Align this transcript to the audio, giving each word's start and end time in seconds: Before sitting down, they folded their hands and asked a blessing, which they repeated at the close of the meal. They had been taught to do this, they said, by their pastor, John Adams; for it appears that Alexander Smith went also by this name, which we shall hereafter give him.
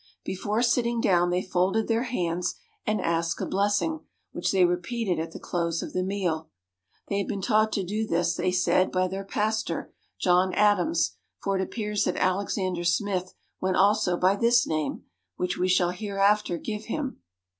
Before 0.25 0.63
sitting 0.63 0.99
down, 0.99 1.29
they 1.29 1.43
folded 1.43 1.87
their 1.87 2.05
hands 2.05 2.55
and 2.87 2.99
asked 2.99 3.39
a 3.39 3.45
blessing, 3.45 3.99
which 4.31 4.51
they 4.51 4.65
repeated 4.65 5.19
at 5.19 5.31
the 5.31 5.39
close 5.39 5.83
of 5.83 5.93
the 5.93 6.01
meal. 6.01 6.49
They 7.07 7.19
had 7.19 7.27
been 7.27 7.43
taught 7.43 7.71
to 7.73 7.83
do 7.83 8.07
this, 8.07 8.33
they 8.33 8.51
said, 8.51 8.91
by 8.91 9.07
their 9.07 9.23
pastor, 9.23 9.93
John 10.19 10.55
Adams; 10.55 11.17
for 11.37 11.55
it 11.55 11.61
appears 11.61 12.05
that 12.05 12.17
Alexander 12.17 12.83
Smith 12.83 13.35
went 13.61 13.77
also 13.77 14.17
by 14.17 14.35
this 14.35 14.65
name, 14.65 15.03
which 15.35 15.59
we 15.59 15.67
shall 15.67 15.91
hereafter 15.91 16.57
give 16.57 16.85
him. 16.85 17.19